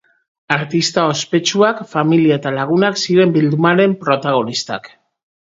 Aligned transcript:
Artista 0.53 1.03
ospetsuak, 1.09 1.83
familia 1.93 2.39
eta 2.41 2.55
lagunak 2.57 2.99
ziren 3.05 3.37
bildumaren 3.37 3.97
protagonista. 4.07 4.85